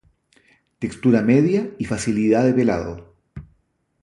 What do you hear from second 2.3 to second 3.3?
de pelado.